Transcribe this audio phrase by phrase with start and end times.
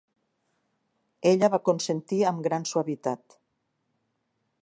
[1.31, 3.39] Ella va consentir amb gran suavitat.